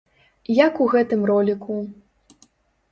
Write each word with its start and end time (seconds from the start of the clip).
Як 0.65 0.81
у 0.85 0.89
гэтым 0.95 1.21
роліку. 1.33 1.79